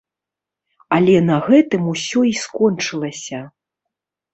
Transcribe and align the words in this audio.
Але 0.97 1.15
на 1.29 1.37
гэтым 1.49 1.83
усё 1.95 2.19
і 2.33 2.35
скончылася. 2.43 3.49